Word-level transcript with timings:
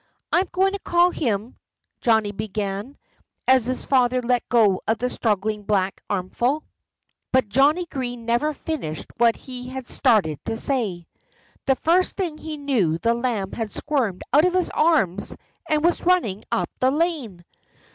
"I'm 0.33 0.47
going 0.51 0.73
to 0.73 0.79
call 0.79 1.11
him" 1.11 1.57
Johnnie 2.01 2.31
began, 2.31 2.97
as 3.47 3.67
his 3.67 3.85
father 3.85 4.19
let 4.23 4.49
go 4.49 4.81
of 4.87 4.97
the 4.97 5.11
struggling 5.11 5.61
black 5.61 6.01
armful. 6.09 6.63
But 7.31 7.49
Johnnie 7.49 7.85
Green 7.85 8.25
never 8.25 8.51
finished 8.55 9.05
what 9.17 9.35
he 9.35 9.69
had 9.69 9.87
started 9.87 10.39
to 10.45 10.57
say. 10.57 11.05
The 11.67 11.75
first 11.75 12.17
thing 12.17 12.39
he 12.39 12.57
knew 12.57 12.97
the 12.97 13.13
lamb 13.13 13.51
had 13.51 13.69
squirmed 13.69 14.23
out 14.33 14.43
of 14.43 14.55
his 14.55 14.71
arms 14.71 15.35
and 15.69 15.83
was 15.83 16.03
running 16.03 16.45
up 16.51 16.71
the 16.79 16.89
lane. 16.89 17.45